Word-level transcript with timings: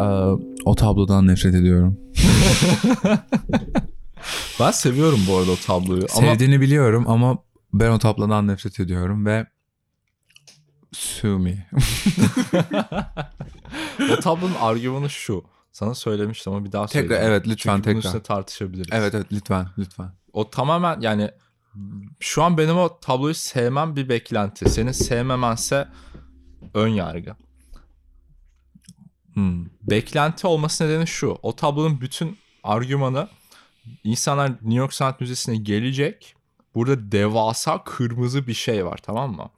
Ee, 0.00 0.04
o 0.64 0.74
tablodan 0.74 1.26
nefret 1.26 1.54
ediyorum. 1.54 2.00
Ben 4.60 4.70
seviyorum 4.70 5.20
bu 5.28 5.36
arada 5.36 5.50
o 5.50 5.56
tabloyu. 5.56 6.06
Ama 6.16 6.26
Sevdiğini 6.26 6.60
biliyorum 6.60 7.04
ama 7.08 7.38
ben 7.72 7.90
o 7.90 7.98
tablodan 7.98 8.48
nefret 8.48 8.80
ediyorum 8.80 9.26
ve 9.26 9.46
sue 10.92 11.38
me. 11.38 11.68
o 14.12 14.20
tablonun 14.20 14.54
argümanı 14.60 15.10
şu. 15.10 15.44
Sana 15.72 15.94
söylemiştim 15.94 16.52
ama 16.52 16.64
bir 16.64 16.72
daha 16.72 16.86
Tekrar, 16.86 17.08
söyleyeyim. 17.08 17.32
evet, 17.32 17.48
lütfen 17.48 17.76
Çünkü 17.76 17.84
tekrar. 17.84 17.98
üstüne 17.98 18.22
tartışabiliriz. 18.22 18.88
evet 18.92 19.14
evet 19.14 19.26
lütfen 19.32 19.66
lütfen. 19.78 20.12
O 20.32 20.50
tamamen 20.50 21.00
yani 21.00 21.30
şu 22.20 22.42
an 22.42 22.58
benim 22.58 22.76
o 22.76 23.00
tabloyu 23.00 23.34
sevmem 23.34 23.96
bir 23.96 24.08
beklenti. 24.08 24.70
Senin 24.70 24.92
sevmemense 24.92 25.88
ön 26.74 26.88
yargı. 26.88 27.36
Hmm. 29.36 29.64
Beklenti 29.82 30.46
olması 30.46 30.84
nedeni 30.86 31.06
şu. 31.06 31.38
O 31.42 31.56
tablonun 31.56 32.00
bütün 32.00 32.38
argümanı 32.62 33.28
insanlar 34.04 34.50
New 34.50 34.74
York 34.74 34.94
Sanat 34.94 35.20
Müzesi'ne 35.20 35.56
gelecek. 35.56 36.34
Burada 36.74 37.12
devasa 37.12 37.84
kırmızı 37.84 38.46
bir 38.46 38.54
şey 38.54 38.86
var 38.86 38.98
tamam 39.02 39.32
mı? 39.36 39.50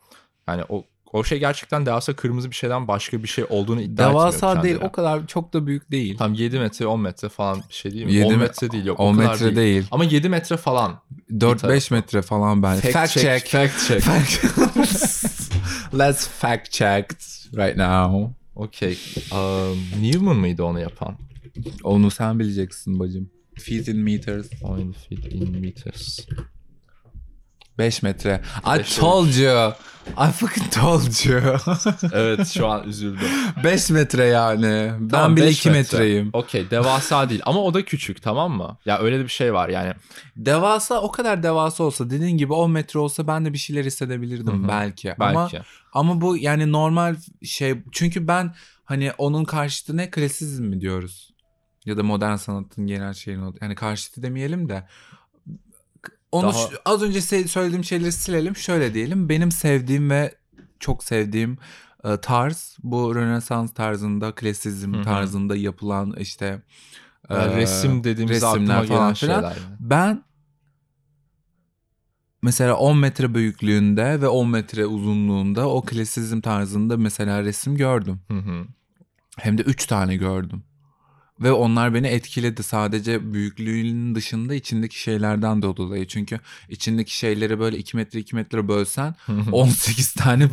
Yani 0.49 0.63
o 0.69 0.85
o 1.13 1.25
şey 1.25 1.39
gerçekten 1.39 1.87
devasa 1.87 2.17
kırmızı 2.17 2.51
bir 2.51 2.55
şeyden 2.55 2.89
başka 2.89 3.23
bir 3.23 3.29
şey 3.29 3.45
olduğunu 3.49 3.81
iddia 3.81 4.07
etmiyor 4.07 4.33
Devasa 4.33 4.53
değil 4.63 4.75
kendileri. 4.75 4.89
o 4.89 4.93
kadar 4.93 5.27
çok 5.27 5.53
da 5.53 5.67
büyük 5.67 5.91
değil. 5.91 6.17
Tam 6.19 6.35
7 6.35 6.59
metre 6.59 6.87
10 6.87 7.01
metre 7.01 7.29
falan 7.29 7.63
bir 7.69 7.75
şey 7.75 7.93
değil 7.93 8.05
mi? 8.05 8.13
7 8.13 8.27
10 8.27 8.33
me- 8.33 8.37
metre 8.37 8.71
değil 8.71 8.85
yok. 8.85 9.01
o 9.01 9.05
10 9.05 9.17
kadar 9.17 9.31
metre 9.31 9.57
değil. 9.57 9.87
Ama 9.91 10.05
7 10.05 10.29
metre 10.29 10.57
falan. 10.57 11.01
4-5 11.31 11.95
metre 11.95 12.23
falan 12.23 12.63
ben. 12.63 12.81
Fact, 12.81 13.13
check. 13.13 13.49
Fact 13.49 13.89
check. 13.89 14.07
Let's 15.99 16.29
fact 16.29 16.71
check 16.71 17.11
right 17.57 17.77
now. 17.77 18.38
Okey. 18.59 18.99
Um, 19.33 20.03
Newman 20.03 20.37
mıydı 20.37 20.63
onu 20.65 20.81
yapan? 20.81 21.17
Onu 21.83 22.11
sen 22.11 22.39
bileceksin 22.39 22.99
bacım. 22.99 23.31
Feet 23.55 23.89
in 23.89 23.99
meters. 23.99 24.51
10 24.63 24.93
feet 24.93 25.33
in 25.35 25.61
meters. 25.61 26.27
5 27.79 28.03
metre. 28.03 28.41
I 28.77 28.79
Beş 28.79 28.97
told 28.97 29.35
you. 29.35 29.73
I 30.29 30.31
fucking 30.33 30.73
told 30.73 31.27
you. 31.27 31.41
evet 32.13 32.49
şu 32.49 32.67
an 32.69 32.89
üzüldüm. 32.89 33.29
5 33.65 33.91
metre 33.91 34.25
yani. 34.25 34.93
Ben 35.01 35.09
Tamam, 35.09 35.37
bile 35.37 35.47
beş 35.47 35.59
2 35.59 35.71
metre. 35.71 35.99
metreyim. 35.99 36.31
Okey 36.33 36.71
devasa 36.71 37.29
değil 37.31 37.41
ama 37.45 37.61
o 37.63 37.75
da 37.75 37.85
küçük 37.85 38.23
tamam 38.23 38.53
mı? 38.53 38.79
Ya 38.87 38.99
öyle 38.99 39.19
de 39.19 39.23
bir 39.25 39.29
şey 39.29 39.55
var 39.55 39.69
yani. 39.69 39.93
Devasa 40.37 41.01
o 41.01 41.11
kadar 41.11 41.43
devasa 41.43 41.85
olsa 41.85 42.11
dediğin 42.11 42.37
gibi 42.39 42.53
10 42.53 42.71
metre 42.71 42.99
olsa 42.99 43.27
ben 43.27 43.45
de 43.45 43.53
bir 43.53 43.59
şeyler 43.59 43.85
hissedebilirdim 43.85 44.61
Hı 44.63 44.65
hı. 44.65 44.69
belki. 44.69 45.15
Ama 45.19 45.43
Belki. 45.53 45.67
ama 45.93 46.21
bu 46.21 46.37
yani 46.37 46.73
normal 46.73 47.17
şey 47.45 47.75
çünkü 47.93 48.29
ben 48.29 48.55
hani 48.85 49.13
onun 49.19 49.45
karşıtı 49.45 49.97
ne 49.97 50.11
klasizm 50.11 50.65
mi 50.65 50.81
diyoruz? 50.81 51.31
Ya 51.85 51.97
da 51.97 52.03
modern 52.03 52.37
sanatın 52.37 52.87
genel 52.87 53.15
şeyin. 53.15 53.55
Yani 53.61 53.75
karşıtı 53.75 54.23
demeyelim 54.23 54.69
de 54.69 54.87
onu 56.33 56.47
Daha- 56.53 56.69
az 56.85 57.03
önce 57.03 57.21
söylediğim 57.49 57.85
şeyleri 57.85 58.13
silelim. 58.13 58.57
Şöyle 58.57 58.95
diyelim. 58.95 59.29
Benim 59.29 59.53
sevdiğim 59.53 60.11
ve 60.11 60.35
çok 60.81 61.05
sevdiğim 61.05 61.59
e, 62.05 62.17
tarz 62.17 62.77
bu 62.83 63.15
Rönesans 63.15 63.75
tarzında, 63.75 64.35
klasizm 64.35 65.03
tarzında 65.03 65.57
yapılan 65.57 66.15
işte 66.19 66.63
Yani 67.31 67.53
e, 67.53 67.57
resim 67.57 68.05
dediğimiz 68.05 68.37
resimler 68.43 68.77
falan 68.87 68.87
filan. 68.89 69.13
şeyler. 69.13 69.43
yani. 69.43 69.53
Ben 69.81 70.25
mesela 72.43 72.77
10 72.77 72.99
metre 72.99 73.35
büyüklüğünde 73.35 74.21
ve 74.21 74.29
10 74.29 74.49
metre 74.51 74.87
uzunluğunda 74.87 75.69
o 75.69 75.83
klasizm 75.83 76.41
tarzında 76.41 76.97
mesela 76.97 77.43
resim 77.43 77.77
gördüm. 77.77 78.21
Hı 78.31 78.39
hı. 78.39 78.65
Hem 79.39 79.59
de 79.59 79.63
3 79.63 79.87
tane 79.87 80.17
gördüm. 80.17 80.63
Ve 81.41 81.53
onlar 81.53 81.95
beni 81.95 82.07
etkiledi 82.07 82.63
sadece 82.63 83.33
büyüklüğünün 83.33 84.15
dışında 84.15 84.55
içindeki 84.55 85.01
şeylerden 85.01 85.63
de 85.63 85.77
dolayı. 85.77 86.07
Çünkü 86.07 86.41
içindeki 86.69 87.17
şeyleri 87.17 87.59
böyle 87.59 87.79
2 87.79 87.97
metre 87.97 88.19
2 88.19 88.37
metre 88.37 88.69
bölsen 88.69 89.15
18 89.53 90.13
tane 90.13 90.49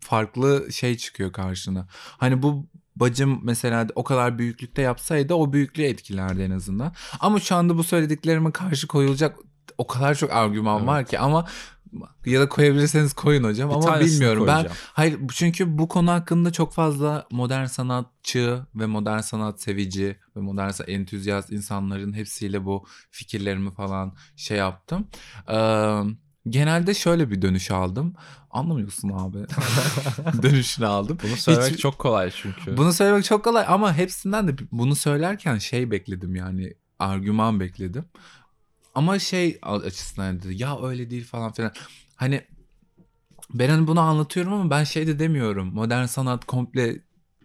farklı 0.00 0.72
şey 0.72 0.96
çıkıyor 0.96 1.32
karşına. 1.32 1.86
Hani 2.18 2.42
bu 2.42 2.66
bacım 2.96 3.40
mesela 3.42 3.86
o 3.94 4.04
kadar 4.04 4.38
büyüklükte 4.38 4.82
yapsaydı 4.82 5.34
o 5.34 5.52
büyüklüğü 5.52 5.82
etkilerdi 5.82 6.42
en 6.42 6.50
azından. 6.50 6.92
Ama 7.20 7.40
şu 7.40 7.56
anda 7.56 7.78
bu 7.78 7.84
söylediklerime 7.84 8.52
karşı 8.52 8.86
koyulacak 8.86 9.36
o 9.78 9.86
kadar 9.86 10.14
çok 10.14 10.32
argüman 10.32 10.78
Evet. 10.78 10.88
var 10.88 11.06
ki 11.06 11.18
ama 11.18 11.46
ya 12.26 12.40
da 12.40 12.48
koyabilirseniz 12.48 13.12
koyun 13.12 13.44
hocam 13.44 13.70
Bir 13.70 13.74
ama 13.74 14.00
bilmiyorum. 14.00 14.46
Ben 14.46 14.54
koyacağım. 14.54 14.76
hayır 14.92 15.18
çünkü 15.32 15.78
bu 15.78 15.88
konu 15.88 16.10
hakkında 16.10 16.52
çok 16.52 16.72
fazla 16.72 17.26
modern 17.30 17.64
sanatçı 17.64 18.60
ve 18.74 18.86
modern 18.86 19.20
sanat 19.20 19.60
sevici 19.60 20.16
ve 20.36 20.40
modern 20.40 20.70
sanat 20.70 20.88
entüzyast 20.88 21.52
insanların 21.52 22.12
hepsiyle 22.12 22.64
bu 22.64 22.86
fikirlerimi 23.10 23.74
falan 23.74 24.14
şey 24.36 24.58
yaptım. 24.58 25.06
Ee, 25.50 26.00
genelde 26.48 26.94
şöyle 26.94 27.30
bir 27.30 27.42
dönüş 27.42 27.70
aldım. 27.70 28.14
Anlamıyorsun 28.50 29.08
abi. 29.08 29.38
Dönüşünü 30.42 30.86
aldım. 30.86 31.18
Bunu 31.22 31.36
söylemek 31.36 31.72
Hiç- 31.72 31.80
çok 31.80 31.98
kolay 31.98 32.30
çünkü. 32.30 32.76
Bunu 32.76 32.92
söylemek 32.92 33.24
çok 33.24 33.44
kolay 33.44 33.64
ama 33.68 33.94
hepsinden 33.96 34.48
de 34.48 34.52
bunu 34.72 34.96
söylerken 34.96 35.58
şey 35.58 35.90
bekledim 35.90 36.36
yani 36.36 36.74
argüman 36.98 37.60
bekledim. 37.60 38.04
Ama 38.94 39.18
şey 39.18 39.58
açısından 39.62 40.42
dedi 40.42 40.62
ya 40.62 40.82
öyle 40.86 41.10
değil 41.10 41.24
falan 41.24 41.52
filan. 41.52 41.72
Hani 42.16 42.42
ben 43.54 43.68
hani 43.68 43.86
bunu 43.86 44.00
anlatıyorum 44.00 44.52
ama 44.52 44.70
ben 44.70 44.84
şey 44.84 45.06
de 45.06 45.18
demiyorum. 45.18 45.74
Modern 45.74 46.04
sanat 46.04 46.44
komple 46.44 46.96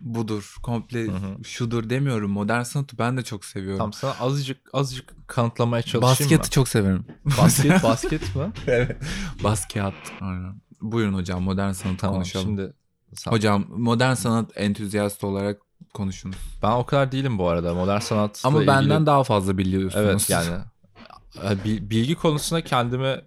budur, 0.01 0.55
komple 0.63 1.07
Hı 1.07 1.11
hı. 1.11 1.43
şudur 1.43 1.89
demiyorum. 1.89 2.31
Modern 2.31 2.61
sanatı 2.61 2.97
ben 2.97 3.17
de 3.17 3.23
çok 3.23 3.45
seviyorum. 3.45 3.77
Tam 3.77 3.93
sana 3.93 4.11
azıcık 4.19 4.69
azıcık 4.73 5.27
kanıtlamaya 5.27 5.81
çalışayım 5.83 6.31
Basketi 6.31 6.49
çok 6.49 6.67
severim. 6.67 7.05
Basket 7.25 7.83
basket 7.83 8.35
mi? 8.35 8.51
evet. 8.67 8.97
Basket. 9.43 9.93
Aynen. 10.21 10.61
Buyurun 10.81 11.13
hocam 11.13 11.43
modern 11.43 11.71
sanatı 11.71 11.97
tamam 11.97 12.15
konuşalım. 12.15 12.45
şimdi 12.45 12.73
sen- 13.15 13.31
Hocam 13.31 13.65
modern 13.69 14.13
sanat 14.13 14.51
entüzyast 14.55 15.23
olarak 15.23 15.61
konuşunuz. 15.93 16.38
ben 16.63 16.71
o 16.71 16.85
kadar 16.85 17.11
değilim 17.11 17.38
bu 17.38 17.49
arada 17.49 17.73
modern 17.73 17.99
sanatla 17.99 18.47
Ama 18.49 18.57
ilgili. 18.57 18.67
benden 18.67 19.05
daha 19.05 19.23
fazla 19.23 19.57
biliyorsunuz. 19.57 20.05
Evet 20.05 20.29
yani 20.29 20.57
bilgi 21.66 22.16
konusunda 22.16 22.63
kendimi 22.63 23.22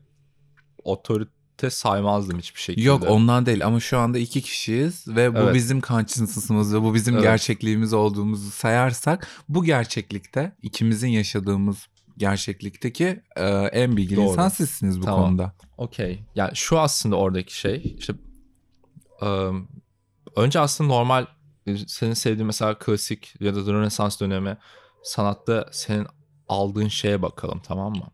otorite 0.85 1.71
saymazdım 1.71 2.39
hiçbir 2.39 2.61
şekilde. 2.61 2.87
Yok 2.87 3.03
ondan 3.09 3.47
değil 3.47 3.67
ama 3.67 3.81
şu 3.81 3.99
anda 3.99 4.19
iki 4.19 4.43
kişiyiz 4.43 5.09
ve 5.09 5.35
bu 5.35 5.39
Evet. 5.39 5.55
bizim 5.55 5.81
kançınsızımız 5.81 6.75
ve 6.75 6.83
bu 6.83 6.95
bizim 6.95 7.15
Evet. 7.15 7.23
gerçekliğimiz 7.25 7.93
olduğumuzu 7.93 8.51
sayarsak 8.51 9.29
bu 9.49 9.65
gerçeklikte 9.65 10.53
ikimizin 10.63 11.09
yaşadığımız 11.09 11.87
gerçeklikteki 12.17 13.23
e, 13.37 13.45
en 13.49 13.97
bilgili 13.97 14.17
Doğru. 14.17 14.25
insan 14.31 14.49
sizsiniz 14.49 15.01
bu 15.01 15.05
Tamam. 15.05 15.25
konuda. 15.25 15.53
Okey. 15.79 16.23
Yani 16.35 16.57
şu 16.57 16.81
aslında 16.81 17.17
oradaki 17.17 17.59
şey. 17.59 17.95
İşte 17.99 18.13
ım, 19.23 19.69
önce 20.37 20.61
aslında 20.61 20.89
normal 20.95 21.27
e, 21.67 21.77
senin 21.87 22.15
sevdiğin 22.15 22.47
mesela 22.47 22.79
klasik 22.79 23.35
ya 23.41 23.55
da 23.55 23.61
Rönesans 23.73 24.21
dönemi 24.21 24.57
sanatta 25.03 25.69
senin 25.73 26.07
aldığın 26.53 26.89
şeye 26.89 27.23
bakalım 27.23 27.61
tamam 27.67 27.93
mı? 27.93 28.07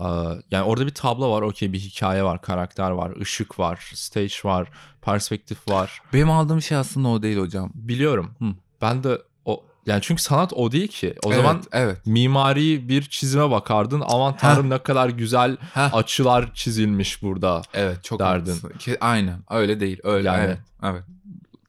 Ee, 0.00 0.04
Yani 0.50 0.62
orada 0.64 0.86
bir 0.86 0.94
tablo 0.94 1.30
var, 1.32 1.42
okey 1.42 1.72
bir 1.72 1.78
hikaye 1.80 2.24
var, 2.24 2.42
karakter 2.42 2.90
var, 2.90 3.16
ışık 3.20 3.58
var, 3.58 3.90
stage 3.94 4.34
var, 4.44 4.68
perspektif 5.02 5.68
var. 5.68 6.00
Benim 6.12 6.30
aldığım 6.30 6.62
şey 6.62 6.78
aslında 6.78 7.08
o 7.08 7.22
değil 7.22 7.38
hocam. 7.38 7.70
Biliyorum. 7.74 8.34
Hı. 8.38 8.44
Ben 8.82 9.04
de 9.04 9.18
o 9.44 9.64
yani 9.86 10.02
çünkü 10.02 10.22
sanat 10.22 10.52
o 10.52 10.72
değil 10.72 10.88
ki. 10.88 11.14
O 11.24 11.28
Evet, 11.32 11.36
zaman 11.36 11.62
evet. 11.72 12.06
mimari 12.06 12.88
bir 12.88 13.02
çizime 13.02 13.50
bakardın. 13.50 14.02
Aman 14.06 14.36
tanrım 14.36 14.70
ne 14.70 14.78
kadar 14.78 15.08
güzel 15.08 15.56
Heh. 15.74 15.94
açılar 15.94 16.54
çizilmiş 16.54 17.22
burada. 17.22 17.62
Evet 17.74 18.04
çok 18.04 18.20
derdin. 18.20 18.56
Ki, 18.78 18.96
aynen 19.00 19.38
öyle 19.50 19.80
değil 19.80 19.98
öyle 20.04 20.28
Yani- 20.28 20.44
evet. 20.44 20.58
evet. 20.82 21.02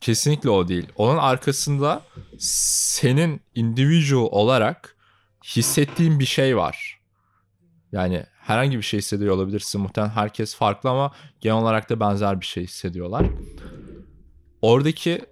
Kesinlikle 0.01 0.49
o 0.49 0.67
değil. 0.67 0.87
Onun 0.95 1.17
arkasında 1.17 2.01
senin 2.39 3.41
individual 3.55 4.27
olarak 4.31 4.95
hissettiğin 5.55 6.19
bir 6.19 6.25
şey 6.25 6.57
var. 6.57 6.99
Yani 7.91 8.25
herhangi 8.39 8.77
bir 8.77 8.83
şey 8.83 8.97
hissediyor 8.97 9.35
olabilirsin. 9.35 9.81
Muhtemelen 9.81 10.11
herkes 10.11 10.55
farklı 10.55 10.89
ama 10.89 11.11
genel 11.41 11.57
olarak 11.57 11.89
da 11.89 11.99
benzer 11.99 12.41
bir 12.41 12.45
şey 12.45 12.63
hissediyorlar. 12.63 13.25
Oradaki 14.61 15.25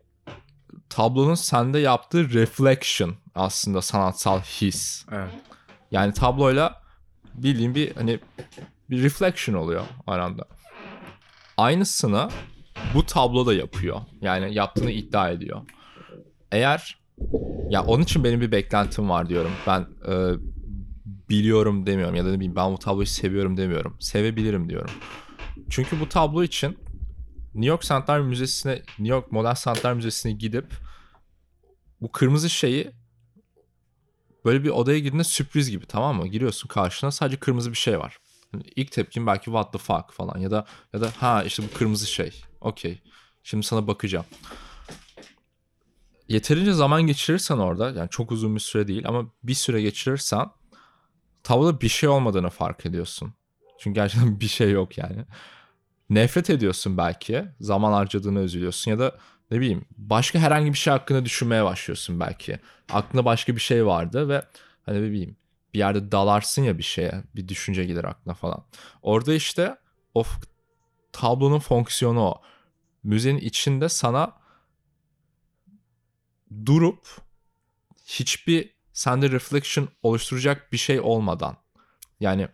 tablonun 0.89 1.35
sende 1.35 1.79
yaptığı 1.79 2.33
reflection 2.33 3.15
aslında 3.35 3.81
sanatsal 3.81 4.41
his. 4.41 5.05
evet. 5.11 5.29
Yani 5.91 6.13
tabloyla 6.13 6.81
bildiğin 7.33 7.75
bir 7.75 7.95
hani 7.95 8.19
bir 8.89 9.03
reflection 9.03 9.55
oluyor 9.55 9.83
aranda. 10.07 10.45
Aynısını 11.57 12.29
bu 12.93 13.05
tablo 13.05 13.45
da 13.45 13.53
yapıyor. 13.53 14.01
Yani 14.21 14.53
yaptığını 14.53 14.91
iddia 14.91 15.29
ediyor. 15.29 15.61
Eğer 16.51 17.04
ya 17.69 17.83
onun 17.83 18.03
için 18.03 18.23
benim 18.23 18.41
bir 18.41 18.51
beklentim 18.51 19.09
var 19.09 19.29
diyorum. 19.29 19.51
Ben 19.67 19.87
e, 20.07 20.13
biliyorum 21.29 21.85
demiyorum 21.85 22.15
ya 22.15 22.25
da 22.25 22.29
ne 22.29 22.35
bileyim 22.35 22.55
ben 22.55 22.73
bu 22.73 22.77
tabloyu 22.77 23.07
seviyorum 23.07 23.57
demiyorum. 23.57 23.97
Sevebilirim 23.99 24.69
diyorum. 24.69 24.91
Çünkü 25.69 25.99
bu 25.99 26.09
tablo 26.09 26.43
için 26.43 26.77
New 27.53 27.69
York 27.69 27.83
Sanatlar 27.83 28.19
Müzesi'ne, 28.19 28.73
New 28.73 29.07
York 29.07 29.31
Modern 29.31 29.53
Sanatlar 29.53 29.93
Müzesi'ne 29.93 30.31
gidip 30.31 30.65
bu 32.01 32.11
kırmızı 32.11 32.49
şeyi 32.49 32.91
böyle 34.45 34.63
bir 34.63 34.69
odaya 34.69 34.99
girdiğinde 34.99 35.23
sürpriz 35.23 35.69
gibi 35.69 35.85
tamam 35.85 36.15
mı? 36.17 36.27
Giriyorsun 36.27 36.67
karşına 36.67 37.11
sadece 37.11 37.37
kırmızı 37.37 37.71
bir 37.71 37.77
şey 37.77 37.99
var. 37.99 38.17
Yani 38.53 38.63
İlk 38.75 38.91
tepkin 38.91 39.27
belki 39.27 39.45
what 39.45 39.73
the 39.73 39.79
fuck 39.79 40.11
falan 40.11 40.39
ya 40.39 40.51
da 40.51 40.65
ya 40.93 41.01
da 41.01 41.11
ha 41.17 41.43
işte 41.43 41.63
bu 41.63 41.77
kırmızı 41.77 42.07
şey. 42.07 42.41
Okey. 42.61 43.01
Şimdi 43.43 43.65
sana 43.65 43.87
bakacağım. 43.87 44.25
Yeterince 46.29 46.73
zaman 46.73 47.01
geçirirsen 47.07 47.57
orada 47.57 47.91
yani 47.91 48.09
çok 48.09 48.31
uzun 48.31 48.55
bir 48.55 48.59
süre 48.59 48.87
değil 48.87 49.03
ama 49.07 49.25
bir 49.43 49.53
süre 49.53 49.81
geçirirsen 49.81 50.45
tabloda 51.43 51.81
bir 51.81 51.89
şey 51.89 52.09
olmadığını 52.09 52.49
fark 52.49 52.85
ediyorsun. 52.85 53.33
Çünkü 53.79 53.95
gerçekten 53.95 54.39
bir 54.39 54.47
şey 54.47 54.71
yok 54.71 54.97
yani. 54.97 55.25
Nefret 56.09 56.49
ediyorsun 56.49 56.97
belki. 56.97 57.45
Zaman 57.59 57.93
harcadığını 57.93 58.39
üzülüyorsun 58.39 58.91
ya 58.91 58.99
da 58.99 59.17
ne 59.51 59.59
bileyim 59.59 59.85
başka 59.97 60.39
herhangi 60.39 60.73
bir 60.73 60.77
şey 60.77 60.91
hakkında 60.91 61.25
düşünmeye 61.25 61.63
başlıyorsun 61.63 62.19
belki. 62.19 62.59
Aklında 62.91 63.25
başka 63.25 63.55
bir 63.55 63.61
şey 63.61 63.85
vardı 63.85 64.29
ve 64.29 64.45
hani 64.85 65.01
ne 65.01 65.11
bileyim 65.11 65.35
bir 65.73 65.79
yerde 65.79 66.11
dalarsın 66.11 66.63
ya 66.63 66.77
bir 66.77 66.83
şeye. 66.83 67.23
Bir 67.35 67.47
düşünce 67.47 67.85
gelir 67.85 68.03
aklına 68.03 68.33
falan. 68.35 68.65
Orada 69.01 69.33
işte 69.33 69.75
o 70.13 70.23
f- 70.23 70.39
tablonun 71.11 71.59
fonksiyonu 71.59 72.21
o. 72.21 72.41
Müzenin 73.03 73.39
içinde 73.39 73.89
sana 73.89 74.33
durup 76.65 77.07
hiçbir 78.05 78.75
sende 78.93 79.31
reflection 79.31 79.87
oluşturacak 80.03 80.71
bir 80.71 80.77
şey 80.77 80.99
olmadan 80.99 81.57
yani 82.19 82.47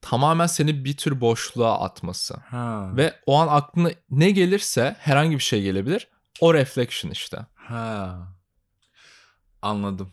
tamamen 0.00 0.46
seni 0.46 0.84
bir 0.84 0.96
tür 0.96 1.20
boşluğa 1.20 1.80
atması. 1.80 2.34
Ha. 2.34 2.90
Ve 2.96 3.14
o 3.26 3.38
an 3.38 3.48
aklına 3.48 3.90
ne 4.10 4.30
gelirse 4.30 4.96
herhangi 4.98 5.36
bir 5.36 5.42
şey 5.42 5.62
gelebilir. 5.62 6.08
O 6.40 6.54
reflection 6.54 7.10
işte. 7.10 7.46
Ha. 7.54 8.18
Anladım. 9.62 10.12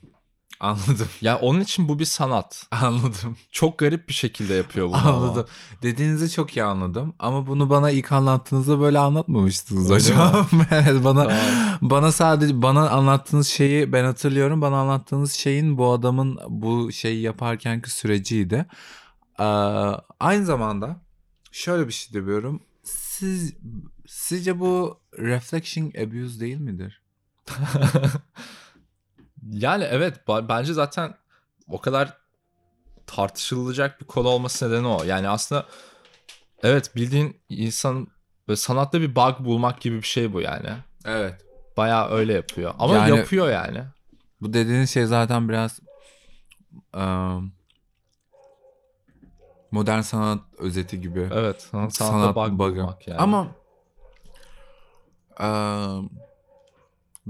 Anladım. 0.69 1.07
Yani 1.21 1.37
onun 1.39 1.59
için 1.59 1.87
bu 1.87 1.99
bir 1.99 2.05
sanat. 2.05 2.67
Anladım. 2.71 3.37
Çok 3.51 3.79
garip 3.79 4.09
bir 4.09 4.13
şekilde 4.13 4.53
yapıyor 4.53 4.87
bunu. 4.87 4.95
ama. 4.95 5.09
Anladım. 5.09 5.45
Dediğinizi 5.81 6.31
çok 6.31 6.57
iyi 6.57 6.63
anladım 6.63 7.13
ama 7.19 7.47
bunu 7.47 7.69
bana 7.69 7.91
ilk 7.91 8.11
anlattığınızda 8.11 8.79
böyle 8.79 8.99
anlatmamıştınız 8.99 9.91
Öyle 9.91 10.03
hocam. 10.03 10.47
evet 10.71 11.03
bana 11.03 11.23
Tamam. 11.23 11.37
bana 11.81 12.11
sadece 12.11 12.61
bana 12.61 12.89
anlattığınız 12.89 13.47
şeyi 13.47 13.93
ben 13.93 14.03
hatırlıyorum. 14.03 14.61
Bana 14.61 14.77
anlattığınız 14.77 15.31
şeyin 15.33 15.77
bu 15.77 15.91
adamın 15.91 16.39
bu 16.47 16.91
şeyi 16.91 17.21
yaparkenki 17.21 17.91
süreciydi. 17.91 18.65
Ee, 19.39 19.43
aynı 20.19 20.45
zamanda 20.45 21.01
şöyle 21.51 21.87
bir 21.87 21.93
şey 21.93 22.13
diyorum. 22.25 22.61
Siz 22.83 23.53
sizce 24.07 24.59
bu 24.59 24.99
reflection 25.19 25.87
abuse 25.87 26.39
değil 26.39 26.57
midir? 26.57 27.01
Yani 29.51 29.83
evet 29.83 30.27
bence 30.27 30.73
zaten 30.73 31.13
o 31.67 31.81
kadar 31.81 32.17
tartışılacak 33.07 34.01
bir 34.01 34.05
konu 34.05 34.27
olması 34.27 34.69
nedeni 34.69 34.87
o. 34.87 35.03
Yani 35.03 35.29
aslında 35.29 35.65
evet 36.63 36.95
bildiğin 36.95 37.41
insan 37.49 38.07
böyle 38.47 38.57
sanatta 38.57 39.01
bir 39.01 39.15
bug 39.15 39.39
bulmak 39.39 39.81
gibi 39.81 39.97
bir 39.97 40.07
şey 40.07 40.33
bu 40.33 40.41
yani. 40.41 40.69
Evet. 41.05 41.45
Bayağı 41.77 42.09
öyle 42.09 42.33
yapıyor. 42.33 42.73
Ama 42.79 42.95
Yani- 42.95 43.17
yapıyor 43.17 43.49
yani. 43.49 43.83
Bu 44.41 44.53
dediğiniz 44.53 44.89
şey 44.89 45.05
zaten 45.05 45.49
biraz 45.49 45.79
ım, 46.95 47.53
modern 49.71 50.01
sanat 50.01 50.39
özeti 50.57 51.01
gibi. 51.01 51.29
Evet. 51.33 51.61
Sanat, 51.61 51.95
sanat 51.95 52.11
sanatta 52.11 52.35
bug 52.35 52.59
bug'ı. 52.59 52.75
bulmak 52.75 53.07
yani. 53.07 53.19
Ama 53.19 53.47
ım, 55.41 56.09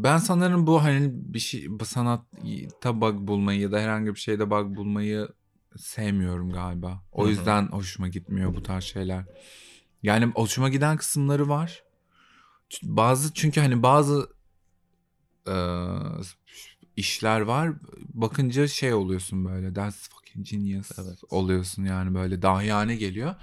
ben 0.04 0.18
sanırım 0.18 0.68
bu 0.68 0.84
hani 0.84 1.10
bir 1.13 1.40
şey 1.40 1.80
bu 1.80 1.86
sanatta 1.86 3.01
bug 3.01 3.28
bulmayı 3.28 3.60
ya 3.60 3.72
da 3.72 3.80
herhangi 3.80 4.16
bir 4.16 4.19
şeyde 4.19 4.50
bug 4.50 4.75
bulmayı 4.75 5.28
sevmiyorum 5.78 6.51
galiba. 6.51 7.04
O 7.12 7.28
yüzden 7.28 7.68
hoşuma 7.68 8.07
gitmiyor 8.07 8.56
bu 8.56 8.63
tarz 8.63 8.84
şeyler. 8.84 9.25
Yani 10.04 10.25
hoşuma 10.25 10.69
giden 10.69 10.98
kısımları 10.98 11.50
var. 11.50 11.84
Bazı 12.84 13.34
çünkü 13.34 13.62
hani 13.62 13.84
bazı 13.84 14.30
ıı, 15.48 16.22
işler 16.95 17.42
var. 17.42 17.74
Bakınca 18.13 18.68
şey 18.68 18.94
oluyorsun 18.94 19.45
böyle. 19.45 19.74
That's 19.74 20.10
fucking 20.10 20.48
genius 20.50 20.92
Evet. 21.00 21.19
oluyorsun 21.30 21.84
yani 21.84 22.16
böyle 22.16 22.42
dahiyane 22.42 22.95
geliyor. 22.95 23.36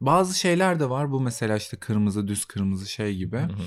Bazı 0.00 0.38
şeyler 0.38 0.80
de 0.80 0.90
var. 0.90 1.10
Bu 1.10 1.20
mesela 1.20 1.56
işte 1.56 1.76
kırmızı 1.76 2.28
düz 2.28 2.44
kırmızı 2.44 2.88
şey 2.88 3.16
gibi. 3.16 3.36
Hı 3.36 3.42
hı. 3.42 3.62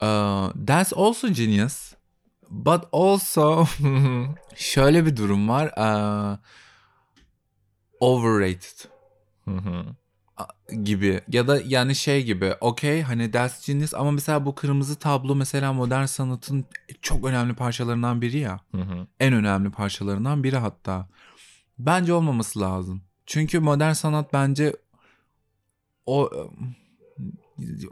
Aa, 0.00 0.50
that's 0.66 0.92
also 0.96 1.28
genius. 1.28 1.92
But 2.50 2.82
also 2.92 3.66
şöyle 4.56 5.06
bir 5.06 5.16
durum 5.16 5.48
var. 5.48 5.72
Aa, 5.76 6.38
overrated 8.00 8.88
gibi 10.84 11.20
ya 11.32 11.48
da 11.48 11.60
yani 11.66 11.94
şey 11.94 12.24
gibi 12.24 12.54
okey 12.60 13.02
hani 13.02 13.30
that's 13.30 13.66
genius 13.66 13.94
ama 13.94 14.10
mesela 14.10 14.46
bu 14.46 14.54
kırmızı 14.54 14.98
tablo 14.98 15.34
mesela 15.34 15.72
modern 15.72 16.04
sanatın 16.04 16.64
çok 17.02 17.24
önemli 17.24 17.54
parçalarından 17.54 18.22
biri 18.22 18.38
ya. 18.38 18.60
En 19.20 19.32
önemli 19.32 19.70
parçalarından 19.70 20.44
biri 20.44 20.56
hatta. 20.56 21.08
Bence 21.78 22.12
olmaması 22.12 22.60
lazım. 22.60 23.02
Çünkü 23.26 23.60
modern 23.60 23.92
sanat 23.92 24.32
bence 24.32 24.72
o 26.06 26.30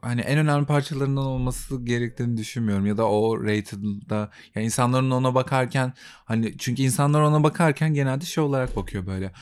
hani 0.03 0.21
en 0.21 0.39
önemli 0.39 0.67
parçalarından 0.67 1.25
olması 1.25 1.85
gerektiğini 1.85 2.37
düşünmüyorum 2.37 2.87
ya 2.87 2.97
da 2.97 3.09
o 3.09 3.45
rated'da 3.45 4.31
yani 4.55 4.65
insanların 4.67 5.11
ona 5.11 5.35
bakarken 5.35 5.93
hani 6.25 6.59
çünkü 6.59 6.83
insanlar 6.83 7.21
ona 7.21 7.43
bakarken 7.43 7.95
genelde 7.95 8.25
şey 8.25 8.45
olarak 8.45 8.77
bakıyor 8.77 9.07
böyle 9.07 9.33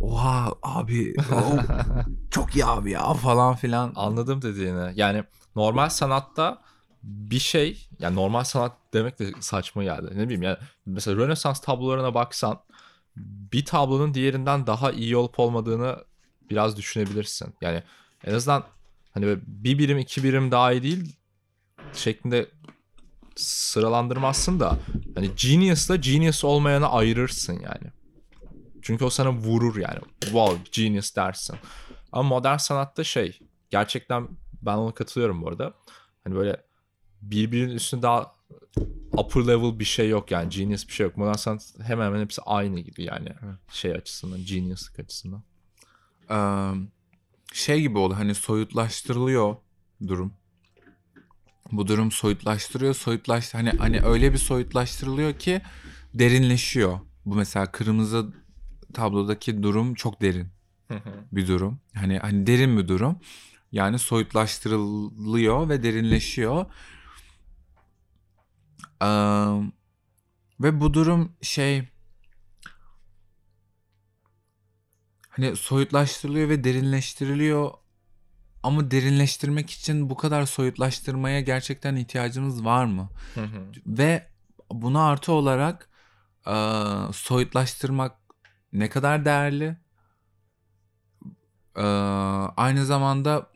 oha 0.00 0.52
abi 0.62 1.14
o 1.32 1.58
çok 2.30 2.56
iyi 2.56 2.64
abi 2.64 2.90
ya 2.90 3.14
falan 3.14 3.56
filan 3.56 3.92
Anladım 3.96 4.42
dediğini. 4.42 4.92
Yani 4.94 5.24
normal 5.56 5.88
sanatta 5.88 6.62
bir 7.02 7.38
şey 7.38 7.88
yani 7.98 8.16
normal 8.16 8.44
sanat 8.44 8.72
demek 8.94 9.18
de 9.18 9.32
saçma 9.40 9.84
geldi. 9.84 10.06
Ne 10.14 10.24
bileyim 10.24 10.42
yani 10.42 10.56
mesela 10.86 11.16
Rönesans 11.16 11.60
tablolarına 11.60 12.14
baksan 12.14 12.60
bir 13.16 13.64
tablonun 13.64 14.14
diğerinden 14.14 14.66
daha 14.66 14.92
iyi 14.92 15.16
olup 15.16 15.40
olmadığını 15.40 15.96
biraz 16.50 16.76
düşünebilirsin. 16.76 17.54
Yani 17.60 17.82
en 18.24 18.34
azından 18.34 18.64
hani 19.14 19.26
böyle 19.26 19.40
bir 19.46 19.78
birim 19.78 19.98
iki 19.98 20.24
birim 20.24 20.50
daha 20.50 20.72
iyi 20.72 20.82
değil 20.82 21.16
şeklinde 21.92 22.50
sıralandırmazsın 23.36 24.60
da 24.60 24.78
hani 25.14 25.30
genius'la 25.36 25.96
genius 25.96 26.44
olmayanı 26.44 26.90
ayırırsın 26.90 27.52
yani. 27.52 27.92
Çünkü 28.82 29.04
o 29.04 29.10
sana 29.10 29.32
vurur 29.32 29.76
yani. 29.76 30.00
Wow 30.20 30.58
genius 30.72 31.16
dersin. 31.16 31.56
Ama 32.12 32.28
modern 32.28 32.56
sanatta 32.56 33.04
şey 33.04 33.38
gerçekten 33.70 34.28
ben 34.62 34.76
ona 34.76 34.94
katılıyorum 34.94 35.42
bu 35.42 35.48
arada. 35.48 35.74
Hani 36.24 36.34
böyle 36.34 36.62
birbirinin 37.22 37.74
üstünde 37.74 38.02
daha 38.02 38.32
upper 39.12 39.46
level 39.46 39.78
bir 39.78 39.84
şey 39.84 40.08
yok 40.08 40.30
yani 40.30 40.48
genius 40.48 40.88
bir 40.88 40.92
şey 40.92 41.06
yok. 41.06 41.16
Modern 41.16 41.34
sanat 41.34 41.74
hemen 41.82 42.06
hemen 42.06 42.20
hepsi 42.20 42.42
aynı 42.42 42.80
gibi 42.80 43.02
yani 43.04 43.28
şey 43.72 43.92
açısından 43.92 44.44
geniuslık 44.44 44.98
açısından. 44.98 45.42
Eee, 46.30 46.88
şey 47.52 47.80
gibi 47.80 47.98
oldu 47.98 48.14
hani 48.14 48.34
soyutlaştırılıyor 48.34 49.56
durum. 50.08 50.32
Bu 51.72 51.88
durum 51.88 52.12
soyutlaştırıyor, 52.12 52.94
soyutlaş 52.94 53.54
hani 53.54 53.70
hani 53.70 54.00
öyle 54.00 54.32
bir 54.32 54.38
soyutlaştırılıyor 54.38 55.38
ki 55.38 55.62
derinleşiyor. 56.14 56.98
Bu 57.26 57.34
mesela 57.34 57.72
kırmızı 57.72 58.32
tablodaki 58.94 59.62
durum 59.62 59.94
çok 59.94 60.22
derin 60.22 60.48
bir 61.32 61.46
durum. 61.48 61.80
Hani 61.94 62.18
hani 62.18 62.46
derin 62.46 62.78
bir 62.78 62.88
durum. 62.88 63.18
Yani 63.72 63.98
soyutlaştırılıyor 63.98 65.68
ve 65.68 65.82
derinleşiyor. 65.82 66.66
Eee, 69.02 69.72
ve 70.60 70.80
bu 70.80 70.94
durum 70.94 71.32
şey 71.42 71.88
hani 75.32 75.56
soyutlaştırılıyor 75.56 76.48
ve 76.48 76.64
derinleştiriliyor. 76.64 77.70
Ama 78.62 78.90
derinleştirmek 78.90 79.70
için 79.70 80.10
bu 80.10 80.16
kadar 80.16 80.46
soyutlaştırmaya 80.46 81.40
gerçekten 81.40 81.96
ihtiyacımız 81.96 82.64
var 82.64 82.84
mı? 82.84 83.08
Ve 83.86 84.26
buna 84.70 85.06
artı 85.06 85.32
olarak 85.32 85.88
eee, 86.46 86.52
soyutlaştırmak 87.12 88.16
ne 88.72 88.88
kadar 88.90 89.24
değerli? 89.24 89.76
Eee, 91.76 91.82
aynı 92.56 92.86
zamanda 92.86 93.50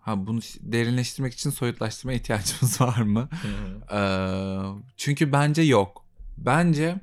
ha 0.00 0.26
bunu 0.26 0.40
derinleştirmek 0.60 1.32
için 1.34 1.50
soyutlaştırmaya 1.50 2.18
ihtiyacımız 2.18 2.80
var 2.80 2.98
mı? 2.98 3.28
Eee, 3.92 4.82
çünkü 4.96 5.32
bence 5.32 5.62
yok. 5.62 6.04
Bence 6.38 6.96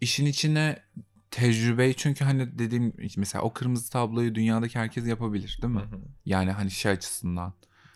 işin 0.00 0.26
içine 0.26 0.82
tecrübeyi 1.30 1.94
çünkü 1.96 2.24
hani 2.24 2.58
dediğim 2.58 2.92
mesela 3.16 3.42
o 3.42 3.52
kırmızı 3.52 3.90
tabloyu 3.90 4.34
dünyadaki 4.34 4.78
herkes 4.78 5.06
yapabilir 5.06 5.58
değil 5.62 5.74
mi? 5.74 5.82
Yani 6.24 6.50
hani 6.52 6.70
şey 6.70 6.92
açısından. 6.92 7.52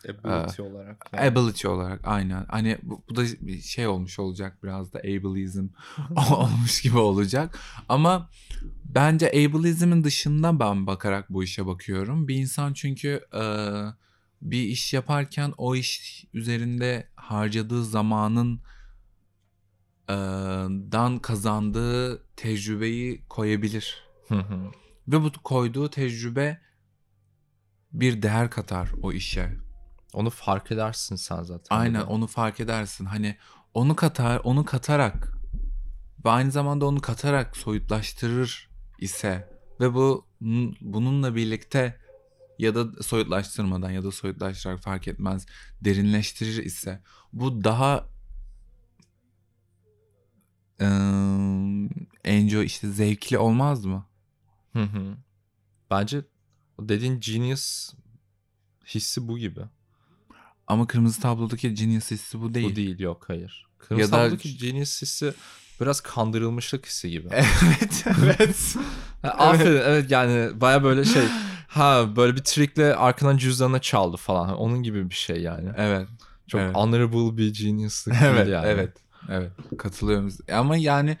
Ability 0.09 0.61
olarak. 0.61 1.09
yani. 1.13 1.27
Ability 1.27 1.67
olarak 1.67 2.01
aynen. 2.03 2.45
Hani 2.49 2.77
bu, 2.83 3.03
bu 3.09 3.15
da 3.15 3.23
bir 3.41 3.61
şey 3.61 3.87
olmuş 3.87 4.19
olacak 4.19 4.63
biraz 4.63 4.93
da 4.93 4.99
ableism 4.99 5.67
olmuş 6.31 6.81
gibi 6.81 6.97
olacak. 6.97 7.59
Ama 7.89 8.29
bence 8.85 9.29
ableism'in 9.29 10.03
dışında 10.03 10.59
ben 10.59 10.87
bakarak 10.87 11.29
bu 11.29 11.43
işe 11.43 11.65
bakıyorum. 11.65 12.27
Bir 12.27 12.35
insan 12.35 12.73
çünkü 12.73 13.21
e, 13.33 13.43
bir 14.41 14.63
iş 14.63 14.93
yaparken 14.93 15.53
o 15.57 15.75
iş 15.75 16.25
üzerinde 16.33 17.07
harcadığı 17.15 17.85
zamanın 17.85 18.55
e, 18.55 18.59
dan 20.91 21.19
kazandığı 21.19 22.27
tecrübeyi 22.35 23.25
koyabilir. 23.29 24.03
Hı 24.27 24.35
hı. 24.35 24.71
Ve 25.07 25.21
bu 25.21 25.31
koyduğu 25.43 25.89
tecrübe 25.89 26.61
bir 27.93 28.21
değer 28.21 28.49
katar 28.49 28.91
o 29.01 29.11
işe. 29.11 29.57
Onu 30.13 30.29
fark 30.29 30.71
edersin 30.71 31.15
sen 31.15 31.43
zaten. 31.43 31.75
Aynen 31.75 32.01
onu 32.01 32.27
fark 32.27 32.59
edersin. 32.59 33.05
Hani 33.05 33.37
onu 33.73 33.95
katar, 33.95 34.41
onu 34.43 34.65
katarak 34.65 35.37
ve 36.25 36.29
aynı 36.29 36.51
zamanda 36.51 36.85
onu 36.85 37.01
katarak 37.01 37.57
soyutlaştırır 37.57 38.69
ise 38.99 39.49
ve 39.79 39.93
bu 39.93 40.27
bununla 40.81 41.35
birlikte 41.35 41.99
ya 42.59 42.75
da 42.75 43.03
soyutlaştırmadan 43.03 43.91
ya 43.91 44.03
da 44.03 44.11
soyutlaştırarak 44.11 44.81
fark 44.81 45.07
etmez 45.07 45.45
derinleştirir 45.81 46.63
ise 46.63 47.01
bu 47.33 47.63
daha 47.63 48.14
ıı, 50.81 51.89
enjoy 52.23 52.65
işte 52.65 52.89
zevkli 52.89 53.37
olmaz 53.37 53.85
mı? 53.85 54.05
Hı 54.73 54.83
hı. 54.83 55.17
Bence 55.91 56.21
o 56.77 56.89
dediğin 56.89 57.19
genius 57.19 57.93
hissi 58.85 59.27
bu 59.27 59.37
gibi. 59.37 59.61
Ama 60.67 60.87
kırmızı 60.87 61.21
tablodaki 61.21 61.73
genius 61.73 62.11
hissi 62.11 62.41
bu 62.41 62.53
değil. 62.53 62.71
Bu 62.71 62.75
değil 62.75 62.99
yok 62.99 63.25
hayır. 63.27 63.65
Kırmızı 63.77 64.01
Ya 64.01 64.11
da- 64.19 64.23
tablodaki 64.23 64.57
genius 64.57 65.01
hissi 65.01 65.33
biraz 65.81 66.01
kandırılmışlık 66.01 66.85
hissi 66.85 67.09
gibi. 67.09 67.27
evet, 67.31 68.05
evet. 68.23 68.75
Aferin 69.23 69.81
evet 69.85 70.11
yani 70.11 70.61
baya 70.61 70.83
böyle 70.83 71.05
şey 71.05 71.23
ha 71.67 72.15
böyle 72.15 72.35
bir 72.35 72.43
trickle 72.43 72.95
arkadan 72.95 73.37
cüzdanına 73.37 73.81
çaldı 73.81 74.17
falan. 74.17 74.57
Onun 74.57 74.83
gibi 74.83 75.09
bir 75.09 75.15
şey 75.15 75.41
yani. 75.41 75.69
evet. 75.77 76.07
Çok 76.47 76.61
Evet. 76.61 76.75
honorable 76.75 77.37
bir 77.37 77.53
genius'lık 77.53 78.15
evet, 78.23 78.47
yani. 78.47 78.67
evet, 78.67 78.97
evet. 79.29 79.51
Katılıyorum. 79.77 80.29
Ama 80.51 80.77
yani 80.77 81.17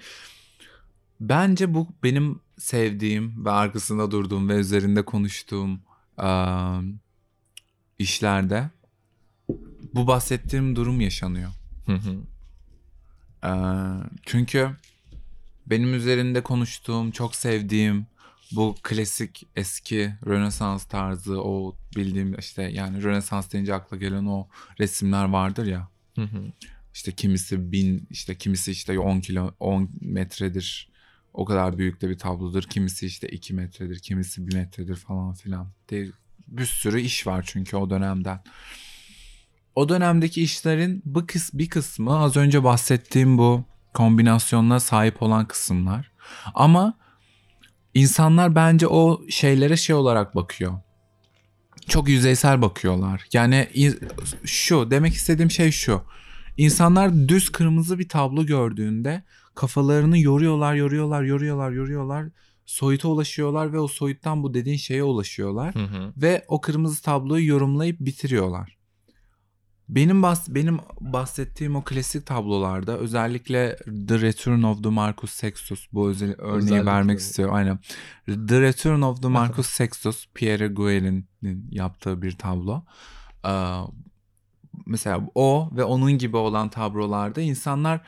bence 1.19 1.73
bu 1.73 1.87
benim 2.03 2.39
sevdiğim 2.57 3.45
ve 3.45 3.51
arkasında 3.51 4.11
durduğum 4.11 4.49
ve 4.49 4.55
üzerinde 4.55 5.05
konuştuğum 5.05 5.81
eee, 6.19 6.81
işlerde 7.99 8.69
bu 9.93 10.07
bahsettiğim 10.07 10.75
durum 10.75 11.01
yaşanıyor. 11.01 11.51
Hı 11.85 11.93
hı. 11.95 12.15
Eee, 13.43 14.09
çünkü 14.25 14.69
benim 15.65 15.93
üzerinde 15.93 16.43
konuştuğum, 16.43 17.11
çok 17.11 17.35
sevdiğim 17.35 18.07
bu 18.51 18.75
klasik 18.83 19.47
eski 19.55 20.13
Rönesans 20.25 20.85
tarzı 20.85 21.41
o 21.43 21.75
bildiğim 21.95 22.39
işte 22.39 22.63
yani 22.63 23.03
Rönesans 23.03 23.51
deyince 23.53 23.73
akla 23.73 23.97
gelen 23.97 24.25
o 24.25 24.47
resimler 24.79 25.25
vardır 25.25 25.65
ya. 25.65 25.87
Hı 26.15 26.21
hı. 26.21 26.43
İşte 26.95 27.11
kimisi 27.11 27.71
bin, 27.71 28.07
işte 28.09 28.35
kimisi 28.35 28.71
işte 28.71 28.99
10 28.99 29.19
kilo, 29.19 29.51
10 29.59 29.89
metredir. 30.01 30.89
O 31.33 31.45
kadar 31.45 31.77
büyük 31.77 32.01
de 32.01 32.09
bir 32.09 32.17
tablodur. 32.17 32.63
Kimisi 32.63 33.05
işte 33.05 33.27
2 33.27 33.53
metredir, 33.53 33.99
kimisi 33.99 34.47
1 34.47 34.53
metredir 34.53 34.95
falan 34.95 35.33
filan. 35.33 35.67
De, 35.89 36.07
bir 36.47 36.65
sürü 36.65 37.01
iş 37.01 37.27
var 37.27 37.43
çünkü 37.47 37.77
o 37.77 37.89
dönemden. 37.89 38.43
O 39.75 39.89
dönemdeki 39.89 40.43
işlerin 40.43 41.01
bu 41.05 41.27
kıs 41.27 41.53
bir 41.53 41.69
kısmı 41.69 42.19
az 42.19 42.37
önce 42.37 42.63
bahsettiğim 42.63 43.37
bu 43.37 43.65
kombinasyonla 43.93 44.79
sahip 44.79 45.21
olan 45.21 45.47
kısımlar. 45.47 46.11
Ama 46.53 46.97
insanlar 47.93 48.55
bence 48.55 48.87
o 48.87 49.21
şeylere 49.29 49.77
şey 49.77 49.95
olarak 49.95 50.35
bakıyor. 50.35 50.79
Çok 51.87 52.09
yüzeysel 52.09 52.61
bakıyorlar. 52.61 53.25
Yani 53.33 53.69
şu 54.45 54.91
demek 54.91 55.13
istediğim 55.13 55.51
şey 55.51 55.71
şu. 55.71 56.01
İnsanlar 56.57 57.27
düz 57.27 57.49
kırmızı 57.49 57.99
bir 57.99 58.09
tablo 58.09 58.45
gördüğünde 58.45 59.23
kafalarını 59.55 60.19
yoruyorlar, 60.19 60.75
yoruyorlar, 60.75 61.23
yoruyorlar, 61.23 61.71
yoruyorlar. 61.71 62.25
Soyuta 62.65 63.07
ulaşıyorlar 63.07 63.73
ve 63.73 63.79
o 63.79 63.87
soyuttan 63.87 64.43
bu 64.43 64.53
dediğin 64.53 64.77
şeye 64.77 65.03
ulaşıyorlar 65.03 65.75
Hı 65.75 65.83
hı. 65.83 66.13
ve 66.17 66.45
o 66.47 66.61
kırmızı 66.61 67.03
tabloyu 67.03 67.47
yorumlayıp 67.47 67.99
bitiriyorlar. 67.99 68.77
Benim 69.89 70.23
bahs 70.23 70.49
benim 70.49 70.79
bahsettiğim 70.99 71.75
o 71.75 71.83
klasik 71.83 72.25
tablolarda 72.25 72.97
özellikle 72.97 73.75
The 74.07 74.21
Return 74.21 74.63
of 74.63 74.83
the 74.83 74.89
Marcus 74.89 75.31
Sextus 75.31 75.87
bu 75.93 76.09
özel 76.09 76.35
örneği 76.37 76.57
Özellikle 76.57 76.85
vermek 76.85 77.19
istiyorum. 77.19 77.55
Aynen. 77.55 77.79
The 78.25 78.61
Return 78.61 79.01
of 79.01 79.21
the 79.21 79.27
Marcus 79.27 79.67
Sextus 79.67 80.27
Pierre 80.33 80.67
Gouel'in 80.67 81.27
yaptığı 81.71 82.21
bir 82.21 82.31
tablo. 82.31 82.83
Mesela 84.85 85.29
o 85.35 85.69
ve 85.71 85.83
onun 85.83 86.11
gibi 86.11 86.37
olan 86.37 86.69
tablolarda 86.69 87.41
insanlar 87.41 88.01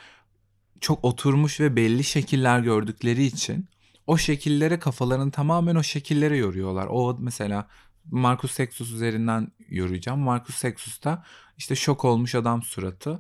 çok 0.82 1.06
oturmuş 1.06 1.60
ve 1.60 1.76
belli 1.76 2.04
şekiller 2.04 2.60
gördükleri 2.60 3.24
için 3.24 3.66
o 4.08 4.18
şekillere 4.18 4.80
kafalarını 4.80 5.32
tamamen 5.32 5.76
o 5.76 5.84
şekillere 5.84 6.38
yoruyorlar. 6.38 6.88
O 6.90 7.18
mesela 7.20 7.68
Marcus 8.12 8.52
Sextus 8.52 8.92
üzerinden 8.92 9.52
yoracağım. 9.70 10.20
Marcus 10.20 10.56
Sextus'ta 10.56 11.24
işte 11.58 11.76
şok 11.76 12.06
olmuş 12.06 12.36
adam 12.36 12.64
suratı, 12.64 13.20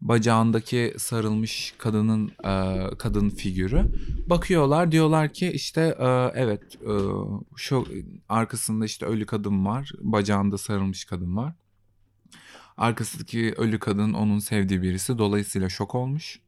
bacağındaki 0.00 0.94
sarılmış 0.98 1.74
kadının 1.78 2.28
e, 2.28 2.80
kadın 2.98 3.30
figürü. 3.30 3.84
Bakıyorlar 4.26 4.92
diyorlar 4.92 5.32
ki 5.32 5.52
işte 5.52 5.96
e, 5.98 6.06
evet 6.34 6.62
e, 6.82 6.94
şu 7.56 7.86
arkasında 8.28 8.84
işte 8.84 9.06
ölü 9.06 9.26
kadın 9.26 9.66
var, 9.66 9.92
bacağında 10.00 10.58
sarılmış 10.58 11.04
kadın 11.04 11.36
var. 11.36 11.54
Arkasındaki 12.76 13.54
ölü 13.56 13.78
kadın 13.78 14.12
onun 14.12 14.38
sevdiği 14.38 14.82
birisi 14.82 15.18
dolayısıyla 15.18 15.68
şok 15.68 15.94
olmuş. 15.94 16.40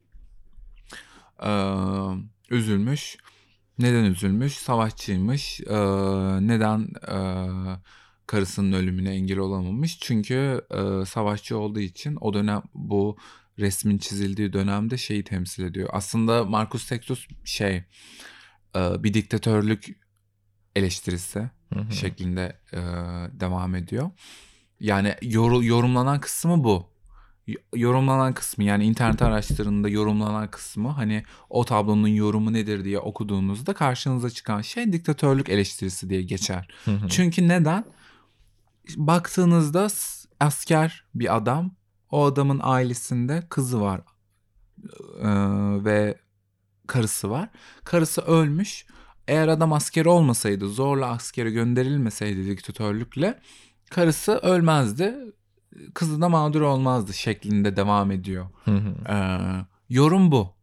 Ee, 1.43 1.49
üzülmüş. 2.49 3.17
Neden 3.79 4.03
üzülmüş? 4.03 4.53
Savaşçıymış. 4.53 5.61
Ee, 5.61 5.73
neden 6.47 6.87
e, 7.07 7.17
karısının 8.27 8.73
ölümüne 8.73 9.09
engel 9.15 9.37
olamamış? 9.37 9.99
Çünkü 9.99 10.61
e, 10.71 11.05
savaşçı 11.05 11.57
olduğu 11.57 11.79
için 11.79 12.17
o 12.21 12.33
dönem 12.33 12.61
bu 12.73 13.17
resmin 13.59 13.97
çizildiği 13.97 14.53
dönemde 14.53 14.97
şeyi 14.97 15.23
temsil 15.23 15.63
ediyor. 15.63 15.89
Aslında 15.91 16.43
Marcus 16.45 16.83
Sextus 16.83 17.27
şey 17.45 17.83
e, 18.75 19.03
bir 19.03 19.13
diktatörlük 19.13 19.99
eleştirisi 20.75 21.49
Hı 21.73 21.79
hı. 21.79 21.93
şeklinde 21.93 22.59
e, 22.73 22.79
devam 23.39 23.75
ediyor. 23.75 24.11
Yani 24.83 25.15
yoru- 25.21 25.65
yorumlanan 25.65 26.19
kısmı 26.19 26.63
bu. 26.63 26.93
Yorumlanan 27.75 28.33
kısmı 28.33 28.63
yani 28.63 28.85
internet 28.85 29.21
araştırında 29.21 29.89
yorumlanan 29.89 30.51
kısmı 30.51 30.89
hani 30.89 31.23
o 31.49 31.65
tablonun 31.65 32.07
yorumu 32.07 32.53
nedir 32.53 32.83
diye 32.83 32.99
okuduğunuzda 32.99 33.73
karşınıza 33.73 34.29
çıkan 34.29 34.61
şey 34.61 34.93
diktatörlük 34.93 35.49
eleştirisi 35.49 36.09
diye 36.09 36.21
geçer. 36.21 36.67
Hı 36.85 36.91
hı. 36.91 37.09
Çünkü 37.09 37.47
neden? 37.47 37.85
Baktığınızda 38.95 39.87
asker 40.39 41.05
bir 41.15 41.35
adam, 41.35 41.71
o 42.11 42.25
adamın 42.25 42.59
ailesinde 42.63 43.43
kızı 43.49 43.81
var 43.81 44.01
Ee, 45.19 45.27
ve 45.85 46.17
karısı 46.87 47.29
var. 47.29 47.49
Karısı 47.83 48.21
ölmüş. 48.21 48.85
Eğer 49.27 49.47
adam 49.47 49.73
asker 49.73 50.05
olmasaydı, 50.05 50.69
zorla 50.69 51.07
askere 51.09 51.51
gönderilmeseydi 51.51 52.47
diktatörlükle 52.47 53.39
karısı 53.89 54.31
ölmezdi. 54.31 55.15
Kızı 55.93 56.21
da 56.21 56.29
mağdur 56.29 56.61
olmazdı 56.61 57.13
şeklinde 57.13 57.75
devam 57.75 58.11
ediyor. 58.11 58.45
Ee, 59.09 59.39
yorum 59.89 60.31
bu. 60.31 60.53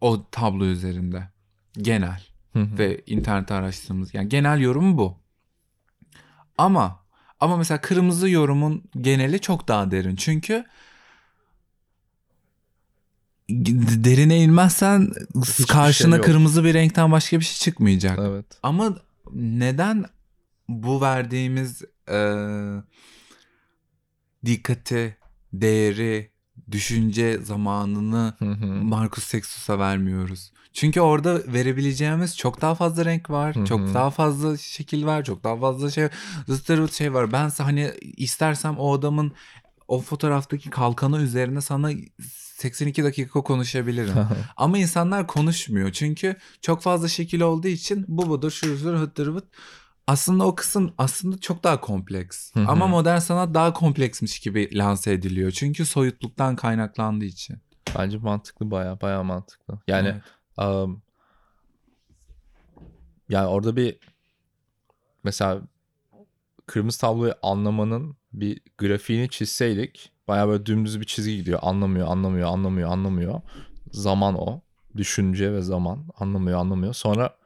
O 0.00 0.30
tablo 0.30 0.64
üzerinde. 0.64 1.28
Genel 1.72 2.22
ve 2.54 3.02
internet 3.06 3.52
araştırdığımız 3.52 4.14
yani 4.14 4.28
genel 4.28 4.60
yorum 4.60 4.98
bu. 4.98 5.18
Ama 6.58 7.04
ama 7.40 7.56
mesela 7.56 7.80
kırmızı 7.80 8.28
yorumun 8.28 8.84
geneli 9.00 9.40
çok 9.40 9.68
daha 9.68 9.90
derin. 9.90 10.16
Çünkü 10.16 10.64
derine 14.04 14.42
inmezsen 14.42 15.12
Hiçbir 15.42 15.66
karşına 15.66 16.10
şey 16.10 16.16
yok. 16.16 16.24
kırmızı 16.26 16.64
bir 16.64 16.74
renkten 16.74 17.12
başka 17.12 17.40
bir 17.40 17.44
şey 17.44 17.56
çıkmayacak. 17.56 18.18
Evet. 18.22 18.46
Ama 18.62 18.96
neden 19.32 20.04
bu 20.68 21.00
verdiğimiz 21.00 21.82
e, 22.10 22.18
dikkati, 24.46 25.16
değeri 25.52 26.30
düşünce 26.70 27.38
zamanını 27.38 28.34
Hı 28.38 28.44
hı. 28.44 28.66
Marcus 28.66 29.24
Sextus'a 29.24 29.78
vermiyoruz. 29.78 30.52
Çünkü 30.72 31.00
orada 31.00 31.52
verebileceğimiz 31.52 32.36
çok 32.36 32.60
daha 32.60 32.74
fazla 32.74 33.04
renk 33.04 33.30
var. 33.30 33.56
Çok 33.64 33.94
daha 33.94 34.10
fazla 34.10 34.56
şekil 34.56 35.04
var. 35.04 35.24
Çok 35.24 35.44
daha 35.44 35.56
fazla 35.56 35.90
şey 35.90 36.08
zıttırıt 36.48 36.92
şey 36.92 37.14
var. 37.14 37.32
Ben 37.32 37.50
hani 37.58 37.92
istersem 38.16 38.78
o 38.78 38.94
adamın 38.94 39.32
o 39.88 40.00
fotoğraftaki 40.00 40.70
kalkanı 40.70 41.22
üzerine 41.22 41.60
sana 41.60 41.90
82 42.56 43.04
dakika 43.04 43.40
konuşabilirim. 43.40 44.14
Ama 44.56 44.78
insanlar 44.78 45.26
konuşmuyor. 45.26 45.92
Çünkü 45.92 46.36
çok 46.60 46.82
fazla 46.82 47.08
şekil 47.08 47.40
olduğu 47.40 47.68
için 47.68 48.04
bu 48.08 48.28
budur, 48.28 48.50
şu 48.50 48.78
şudur, 48.78 48.94
hıttır 48.94 49.26
vıt. 49.26 49.44
Aslında 50.06 50.46
o 50.46 50.54
kısım 50.54 50.94
aslında 50.98 51.38
çok 51.38 51.64
daha 51.64 51.80
kompleks. 51.80 52.54
Hı 52.54 52.60
hı. 52.60 52.68
Ama 52.68 52.86
modern 52.86 53.18
sanat 53.18 53.54
daha 53.54 53.72
kompleksmiş 53.72 54.38
gibi 54.38 54.78
lanse 54.78 55.12
ediliyor. 55.12 55.50
Çünkü 55.50 55.86
soyutluktan 55.86 56.56
kaynaklandığı 56.56 57.24
için. 57.24 57.58
Bence 57.98 58.18
mantıklı 58.18 58.70
baya 58.70 59.00
baya 59.00 59.22
mantıklı. 59.22 59.78
Yani 59.88 60.08
Evet. 60.08 60.68
um, 60.68 61.02
yani 63.28 63.46
orada 63.46 63.76
bir 63.76 63.98
mesela 65.24 65.60
kırmızı 66.66 67.00
tabloyu 67.00 67.34
anlamanın 67.42 68.16
bir 68.32 68.60
grafiğini 68.78 69.28
çizseydik 69.28 70.12
baya 70.28 70.48
böyle 70.48 70.66
dümdüz 70.66 71.00
bir 71.00 71.06
çizgi 71.06 71.36
gidiyor. 71.36 71.58
Anlamıyor, 71.62 72.08
anlamıyor, 72.08 72.48
anlamıyor, 72.48 72.90
anlamıyor. 72.90 73.40
Zaman 73.92 74.34
o. 74.34 74.60
Düşünce 74.96 75.52
ve 75.52 75.62
zaman. 75.62 76.04
Anlamıyor, 76.18 76.58
anlamıyor. 76.58 76.94
Sonra 76.94 77.36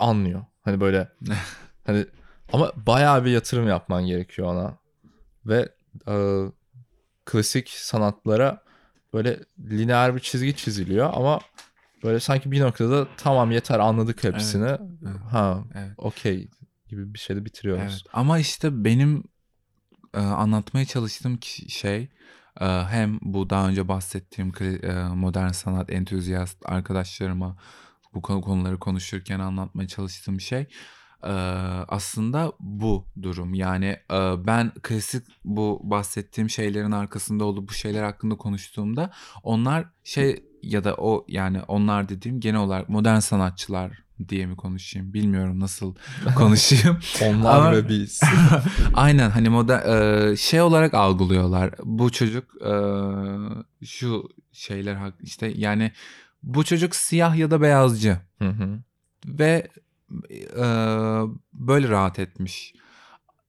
anlıyor. 0.00 0.44
Hani 0.62 0.80
böyle 0.80 1.08
hani 1.86 2.06
ama 2.52 2.72
bayağı 2.76 3.24
bir 3.24 3.30
yatırım 3.30 3.68
yapman 3.68 4.06
gerekiyor 4.06 4.48
ona. 4.48 4.78
Ve 5.46 5.68
e, 6.08 6.14
klasik 7.24 7.68
sanatlara 7.68 8.62
böyle 9.12 9.40
lineer 9.58 10.14
bir 10.14 10.20
çizgi 10.20 10.56
çiziliyor 10.56 11.10
ama 11.14 11.40
böyle 12.04 12.20
sanki 12.20 12.50
bir 12.52 12.60
noktada 12.60 13.08
tamam 13.16 13.50
yeter 13.50 13.78
anladık 13.78 14.24
hepsini. 14.24 14.66
evet. 14.66 14.80
Ha 15.30 15.64
Evet. 15.74 15.92
okey 15.96 16.48
gibi 16.88 17.14
bir 17.14 17.18
şeyde 17.18 17.44
bitiriyoruz. 17.44 17.82
Evet. 17.82 18.02
Ama 18.12 18.38
işte 18.38 18.84
benim 18.84 19.24
e, 20.14 20.18
anlatmaya 20.20 20.84
çalıştığım 20.86 21.42
şey 21.68 22.08
e, 22.60 22.66
hem 22.66 23.18
bu 23.22 23.50
daha 23.50 23.68
önce 23.68 23.88
bahsettiğim 23.88 24.52
e, 24.82 24.92
modern 25.14 25.48
sanat 25.48 25.90
entüzyast 25.92 26.58
arkadaşlarıma 26.64 27.56
bu 28.14 28.22
konu- 28.22 28.40
konuları 28.40 28.78
konuşurken 28.78 29.40
anlatmaya 29.40 29.88
çalıştığım 29.88 30.40
şey 30.40 30.66
e, 31.24 31.32
aslında 31.88 32.52
bu 32.60 33.04
durum. 33.22 33.54
Yani 33.54 33.86
e, 34.12 34.46
ben 34.46 34.72
klasik 34.82 35.24
bu 35.44 35.80
bahsettiğim 35.84 36.50
şeylerin 36.50 36.92
arkasında 36.92 37.44
olup 37.44 37.68
bu 37.68 37.72
şeyler 37.72 38.02
hakkında 38.02 38.34
konuştuğumda 38.36 39.10
onlar 39.42 39.84
şey 40.04 40.44
ya 40.62 40.84
da 40.84 40.94
o 40.94 41.24
yani 41.28 41.62
onlar 41.62 42.08
dediğim 42.08 42.40
genel 42.40 42.60
olarak 42.60 42.88
modern 42.88 43.18
sanatçılar 43.18 44.02
diye 44.28 44.46
mi 44.46 44.56
konuşayım 44.56 45.14
bilmiyorum 45.14 45.60
nasıl 45.60 45.94
konuşayım. 46.36 46.98
Onlar 47.22 47.56
Ama- 47.60 47.72
ve 47.72 47.88
biz. 47.88 48.20
Aynen 48.94 49.30
hani 49.30 49.48
moda 49.48 49.80
e, 50.30 50.36
şey 50.36 50.60
olarak 50.60 50.94
algılıyorlar. 50.94 51.74
Bu 51.84 52.12
çocuk 52.12 52.62
e, 52.62 52.74
şu 53.86 54.28
şeyler 54.52 54.96
işte 55.22 55.52
yani 55.56 55.92
bu 56.42 56.64
çocuk 56.64 56.96
siyah 56.96 57.36
ya 57.36 57.50
da 57.50 57.60
beyazcı 57.60 58.18
Hı 58.38 58.48
hı. 58.48 58.78
ve 59.26 59.68
e, 60.56 60.64
böyle 61.52 61.88
rahat 61.88 62.18
etmiş. 62.18 62.74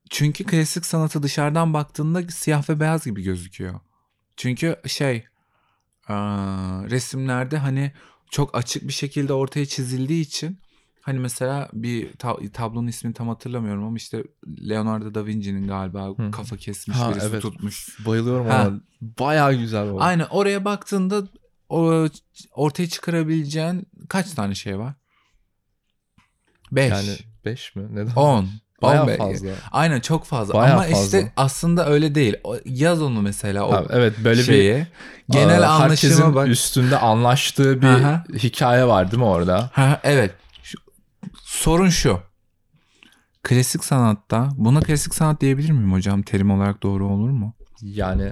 Çünkü 0.10 0.44
klasik 0.44 0.86
sanatı 0.86 1.24
dışarıdan 1.24 1.74
baktığında 1.74 2.22
siyah 2.28 2.70
ve 2.70 2.80
beyaz 2.80 3.06
gibi 3.06 3.24
gözüküyor. 3.24 3.80
Çünkü 4.38 4.76
şey 4.88 5.16
e, 6.10 6.14
resimlerde 6.90 7.58
hani 7.58 7.92
çok 8.32 8.58
açık 8.58 8.88
bir 8.88 8.94
şekilde 8.94 9.34
ortaya 9.34 9.66
çizildiği 9.66 10.22
için 10.22 10.60
hani 11.02 11.20
mesela 11.20 11.70
bir 11.74 12.14
ta- 12.14 12.52
tablonun 12.54 12.88
ismini 12.88 13.14
tam 13.14 13.28
hatırlamıyorum 13.28 13.84
ama 13.84 13.98
işte 13.98 14.24
Leonardo 14.70 15.14
da 15.14 15.26
Vinci'nin 15.26 15.68
galiba 15.68 16.08
Hı. 16.10 16.32
kafa 16.32 16.58
kesmiş 16.58 16.98
Ha, 16.98 17.12
birisi 17.12 17.28
evet. 17.28 17.42
tutmuş. 17.42 17.98
Bayılıyorum 18.06 18.48
Ha. 18.48 18.68
ona. 18.68 18.82
Bayağı 19.02 19.54
güzel 19.54 19.90
o. 19.90 19.98
Aynen 20.02 20.28
oraya 20.30 20.66
baktığında 20.66 21.24
ortaya 22.52 22.90
çıkarabileceğin 22.90 23.88
kaç 24.10 24.32
tane 24.32 24.56
şey 24.56 24.80
var? 24.80 24.94
5. 26.76 26.92
Yani 26.92 27.18
5 27.46 27.76
mi? 27.76 27.84
Neden? 27.92 28.16
10. 28.16 28.48
Bayağı 28.82 29.04
15. 29.04 29.18
fazla. 29.18 29.50
Aynen 29.72 30.00
çok 30.00 30.26
fazla. 30.26 30.54
Bayağı 30.54 30.74
Ama 30.74 30.84
fazla. 30.84 31.18
işte 31.20 31.32
aslında 31.38 31.90
öyle 31.90 32.16
değil. 32.16 32.36
Yaz 32.66 33.02
onu 33.02 33.22
mesela 33.22 33.68
o 33.68 33.72
Ha, 33.74 33.84
evet 33.90 34.14
böyle 34.24 34.40
bir 34.40 34.46
şeyi. 34.46 34.88
Genel 35.30 35.64
Aa, 35.64 35.68
anlaşıma 35.68 35.90
herkesin 36.14 36.36
bak. 36.36 36.48
üstünde 36.48 36.98
anlaştığı 36.98 37.82
bir 37.82 37.88
Aha. 37.88 38.24
hikaye 38.34 38.88
var 38.88 39.12
değil 39.12 39.20
mi 39.24 39.28
orada? 39.30 39.70
Ha, 39.74 40.00
evet. 40.04 40.32
Şu- 40.64 40.78
sorun 41.44 41.90
şu. 41.90 42.20
Klasik 43.44 43.84
sanatta 43.84 44.50
buna 44.58 44.80
klasik 44.82 45.16
sanat 45.16 45.42
diyebilir 45.42 45.70
miyim 45.72 45.92
hocam? 45.92 46.22
Terim 46.22 46.52
olarak 46.52 46.84
doğru 46.84 47.08
olur 47.08 47.30
mu? 47.30 47.54
Yani 47.82 48.32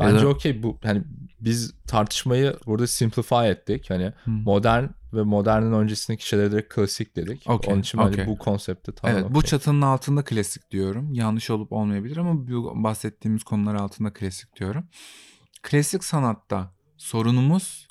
bence 0.00 0.24
da- 0.24 0.28
okey 0.28 0.62
bu 0.62 0.78
hani 0.82 1.02
biz 1.44 1.74
tartışmayı 1.86 2.56
burada 2.66 2.86
simplify 2.86 3.48
ettik. 3.50 3.90
Hani 3.90 4.04
Hı. 4.24 4.30
modern 4.30 4.84
ve 5.12 5.22
modernin 5.22 5.72
öncesindeki 5.72 6.28
şeylere 6.28 6.52
direkt 6.52 6.74
klasik 6.74 7.16
dedik. 7.16 7.44
Okey, 7.48 7.72
Onun 7.74 7.80
için 7.82 7.98
hani 7.98 8.12
okey. 8.12 8.26
bu 8.26 8.38
konsepti 8.38 8.92
tamam. 8.92 9.16
evet 9.16 9.34
bu 9.34 9.38
okey. 9.38 9.48
çatının 9.50 9.82
altında 9.82 10.24
klasik 10.24 10.70
diyorum. 10.70 11.12
Yanlış 11.12 11.50
olup 11.50 11.72
olmayabilir 11.72 12.16
ama 12.16 12.48
bu 12.48 12.72
bahsettiğimiz 12.84 13.42
konular 13.44 13.74
altında 13.74 14.12
klasik 14.12 14.56
diyorum. 14.60 14.84
Klasik 15.62 16.04
sanatta 16.04 16.70
sorunumuz 16.96 17.88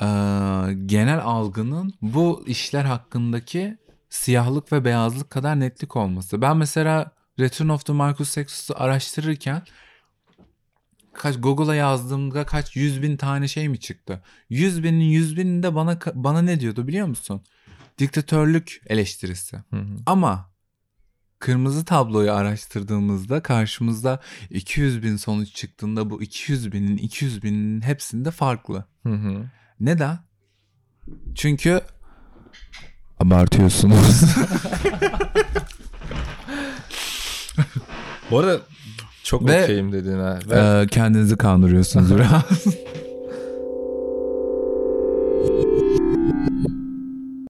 eee, 0.00 0.72
genel 0.86 1.20
algının 1.22 1.94
bu 2.02 2.44
işler 2.46 2.84
hakkındaki 2.84 3.78
siyahlık 4.10 4.72
ve 4.72 4.84
beyazlık 4.84 5.30
kadar 5.30 5.60
netlik 5.60 5.96
olması. 5.96 6.42
Ben 6.42 6.56
mesela 6.56 7.12
Return 7.40 7.68
of 7.68 7.84
the 7.86 7.92
Marcus 7.92 8.28
Sextus'u 8.28 8.74
araştırırken 8.76 9.62
kaç 11.14 11.40
Google'a 11.40 11.74
yazdığımda 11.74 12.46
kaç 12.46 12.76
yüz 12.76 13.02
bin 13.02 13.16
tane 13.16 13.48
şey 13.48 13.68
mi 13.68 13.80
çıktı? 13.80 14.22
Yüz 14.50 14.82
binin 14.82 15.04
yüz 15.04 15.36
bininde 15.36 15.74
bana 15.74 15.98
bana 16.14 16.42
ne 16.42 16.60
diyordu 16.60 16.86
biliyor 16.86 17.06
musun? 17.06 17.42
Diktatörlük 17.98 18.82
eleştirisi. 18.86 19.56
Hı 19.56 19.76
hı. 19.76 19.96
Ama 20.06 20.52
kırmızı 21.38 21.84
tabloyu 21.84 22.32
araştırdığımızda 22.32 23.42
karşımızda 23.42 24.20
200 24.50 25.02
bin 25.02 25.16
sonuç 25.16 25.54
çıktığında 25.54 26.10
bu 26.10 26.22
200 26.22 26.72
binin 26.72 26.96
200 26.96 27.42
binin 27.42 27.80
hepsinde 27.80 28.30
farklı. 28.30 28.84
Hı 29.02 29.12
hı. 29.12 29.44
Neden? 29.80 30.18
Çünkü 31.34 31.80
abartıyorsunuz. 33.20 34.22
Bu 38.30 38.38
arada 38.38 38.60
çok 39.24 39.48
Ve- 39.48 39.62
okeyim 39.64 39.92
dediğine. 39.92 40.34
Ve 40.50 40.82
Ee, 40.82 40.86
kendinizi 40.86 41.36
kandırıyorsunuz 41.36 42.16
biraz. 42.16 42.64